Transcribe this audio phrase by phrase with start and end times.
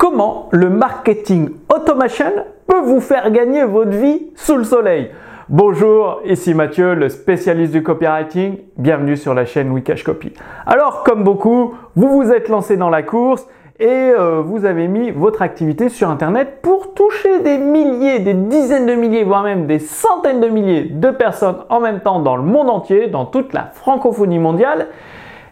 [0.00, 2.32] Comment le marketing automation
[2.66, 5.10] peut vous faire gagner votre vie sous le soleil
[5.50, 8.60] Bonjour, ici Mathieu, le spécialiste du copywriting.
[8.78, 10.32] Bienvenue sur la chaîne Wikash Copy.
[10.64, 13.46] Alors, comme beaucoup, vous vous êtes lancé dans la course
[13.78, 18.86] et euh, vous avez mis votre activité sur Internet pour toucher des milliers, des dizaines
[18.86, 22.42] de milliers, voire même des centaines de milliers de personnes en même temps dans le
[22.42, 24.86] monde entier, dans toute la francophonie mondiale.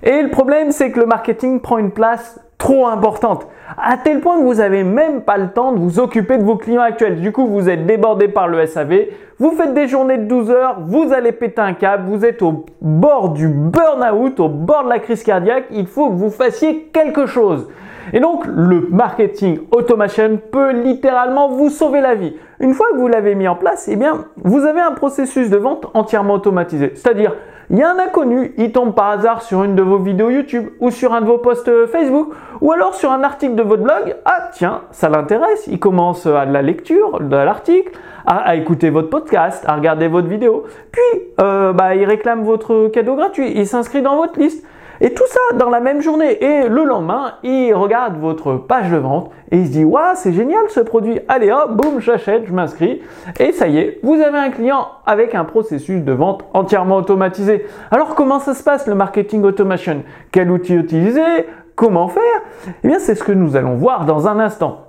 [0.02, 3.46] Et le problème, c'est que le marketing prend une place trop importante,
[3.76, 6.56] à tel point que vous n'avez même pas le temps de vous occuper de vos
[6.56, 7.20] clients actuels.
[7.20, 9.06] Du coup, vous êtes débordé par le SAV,
[9.38, 12.66] vous faites des journées de 12 heures, vous allez péter un câble, vous êtes au
[12.80, 17.26] bord du burn-out, au bord de la crise cardiaque, il faut que vous fassiez quelque
[17.26, 17.68] chose.
[18.12, 22.34] Et donc, le marketing automation peut littéralement vous sauver la vie.
[22.58, 25.56] Une fois que vous l'avez mis en place, eh bien, vous avez un processus de
[25.58, 26.92] vente entièrement automatisé.
[26.94, 27.34] C'est-à-dire,
[27.70, 30.68] il y a un inconnu, il tombe par hasard sur une de vos vidéos YouTube
[30.80, 34.16] ou sur un de vos posts Facebook ou alors sur un article de votre blog.
[34.24, 37.92] Ah tiens, ça l'intéresse, il commence à de la lecture de l'article,
[38.26, 40.64] à, écouter votre podcast, à regarder votre vidéo.
[40.90, 44.66] Puis, euh, bah, il réclame votre cadeau gratuit, il s'inscrit dans votre liste.
[45.00, 46.42] Et tout ça dans la même journée.
[46.42, 50.32] Et le lendemain, il regarde votre page de vente et il se dit Waouh, c'est
[50.32, 51.20] génial ce produit.
[51.28, 53.02] Allez hop, boum, j'achète, je m'inscris.
[53.38, 57.66] Et ça y est, vous avez un client avec un processus de vente entièrement automatisé.
[57.90, 60.02] Alors comment ça se passe le marketing automation?
[60.32, 61.46] Quel outil utiliser?
[61.76, 62.42] Comment faire?
[62.82, 64.88] Eh bien, c'est ce que nous allons voir dans un instant.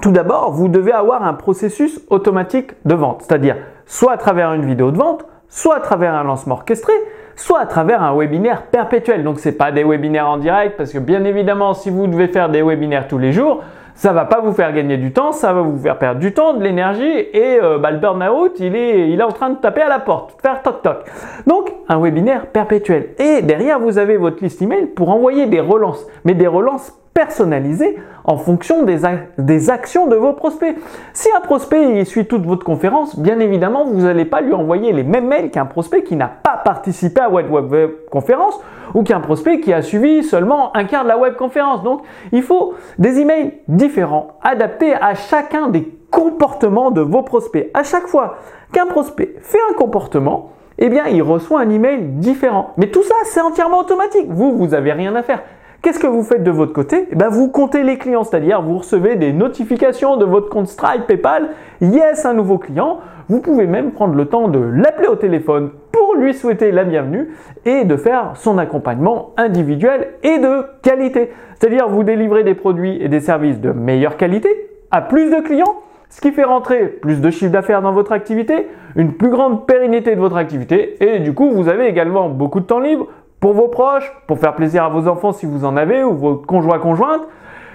[0.00, 3.56] Tout d'abord, vous devez avoir un processus automatique de vente, c'est-à-dire
[3.86, 6.94] soit à travers une vidéo de vente, soit à travers un lancement orchestré,
[7.36, 9.24] soit à travers un webinaire perpétuel.
[9.24, 12.28] Donc ce n'est pas des webinaires en direct parce que bien évidemment si vous devez
[12.28, 13.62] faire des webinaires tous les jours,
[13.94, 16.54] ça va pas vous faire gagner du temps, ça va vous faire perdre du temps,
[16.54, 19.82] de l'énergie et euh, bah, le burn-out, il est, il est en train de taper
[19.82, 20.98] à la porte, faire toc toc.
[21.46, 23.10] Donc un webinaire perpétuel.
[23.18, 27.96] Et derrière, vous avez votre liste email pour envoyer des relances, mais des relances personnalisé
[28.24, 30.76] en fonction des, actions de vos prospects.
[31.12, 35.02] Si un prospect suit toute votre conférence, bien évidemment, vous n'allez pas lui envoyer les
[35.02, 38.58] mêmes mails qu'un prospect qui n'a pas participé à web, web conférence
[38.94, 41.82] ou qu'un prospect qui a suivi seulement un quart de la web conférence.
[41.82, 47.70] Donc, il faut des emails différents, adaptés à chacun des comportements de vos prospects.
[47.74, 48.36] À chaque fois
[48.72, 52.70] qu'un prospect fait un comportement, eh bien, il reçoit un email différent.
[52.76, 54.26] Mais tout ça, c'est entièrement automatique.
[54.28, 55.42] Vous, vous n'avez rien à faire.
[55.84, 57.08] Qu'est-ce que vous faites de votre côté?
[57.10, 61.06] Eh ben, Vous comptez les clients, c'est-à-dire vous recevez des notifications de votre compte Stripe,
[61.06, 61.50] PayPal,
[61.82, 63.00] yes, un nouveau client.
[63.28, 67.34] Vous pouvez même prendre le temps de l'appeler au téléphone pour lui souhaiter la bienvenue
[67.66, 71.32] et de faire son accompagnement individuel et de qualité.
[71.60, 74.48] C'est-à-dire vous délivrez des produits et des services de meilleure qualité
[74.90, 75.74] à plus de clients,
[76.08, 80.14] ce qui fait rentrer plus de chiffre d'affaires dans votre activité, une plus grande pérennité
[80.14, 83.08] de votre activité et du coup vous avez également beaucoup de temps libre
[83.44, 86.36] pour vos proches, pour faire plaisir à vos enfants si vous en avez, ou vos
[86.36, 87.28] conjoints conjointes,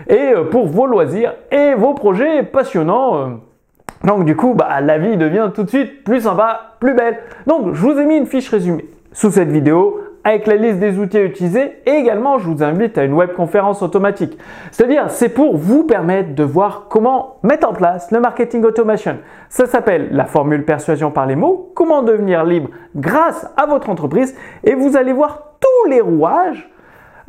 [0.07, 3.17] et euh, pour vos loisirs et vos projets passionnants.
[3.17, 3.27] Euh.
[4.03, 7.19] Donc du coup, bah, la vie devient tout de suite plus sympa, plus belle.
[7.45, 10.97] Donc je vous ai mis une fiche résumée sous cette vidéo avec la liste des
[10.97, 14.39] outils à utiliser et également je vous invite à une webconférence automatique.
[14.71, 19.19] C'est-à-dire c'est pour vous permettre de voir comment mettre en place le marketing automation.
[19.49, 24.35] Ça s'appelle la formule persuasion par les mots, comment devenir libre grâce à votre entreprise
[24.63, 25.48] et vous allez voir
[25.87, 26.69] les rouages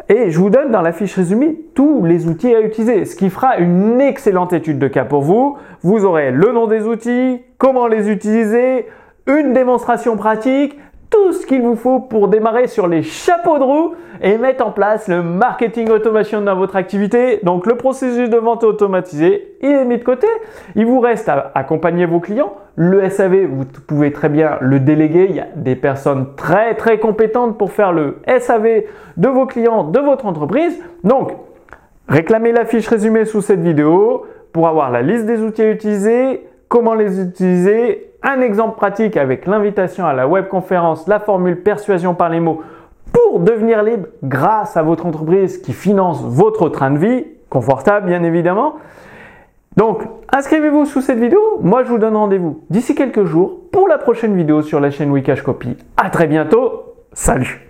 [0.09, 3.31] et je vous donne dans la fiche résumée tous les outils à utiliser, ce qui
[3.31, 5.57] fera une excellente étude de cas pour vous.
[5.83, 8.87] Vous aurez le nom des outils, comment les utiliser,
[9.27, 10.77] une démonstration pratique,
[11.11, 14.71] tout ce qu'il vous faut pour démarrer sur les chapeaux de roue et mettre en
[14.71, 17.41] place le marketing automation dans votre activité.
[17.43, 20.29] Donc le processus de vente automatisé, il est mis de côté.
[20.77, 22.55] Il vous reste à accompagner vos clients.
[22.77, 25.27] Le SAV, vous pouvez très bien le déléguer.
[25.29, 28.85] Il y a des personnes très très compétentes pour faire le SAV
[29.17, 30.81] de vos clients, de votre entreprise.
[31.03, 31.33] Donc,
[32.09, 36.47] réclamez la fiche résumée sous cette vidéo pour avoir la liste des outils à utiliser,
[36.69, 42.29] comment les utiliser un exemple pratique avec l'invitation à la webconférence, la formule persuasion par
[42.29, 42.63] les mots
[43.13, 48.23] pour devenir libre grâce à votre entreprise qui finance votre train de vie, confortable bien
[48.23, 48.75] évidemment.
[49.77, 50.03] Donc,
[50.33, 51.41] inscrivez-vous sous cette vidéo.
[51.63, 55.11] Moi, je vous donne rendez-vous d'ici quelques jours pour la prochaine vidéo sur la chaîne
[55.11, 55.77] Wikash Copy.
[55.97, 56.95] À très bientôt.
[57.13, 57.70] Salut